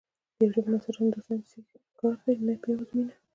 [0.37, 1.59] د یوې ژبې بنسټ همدا ساینسي
[1.99, 3.13] کار دی، نه یوازې مینه.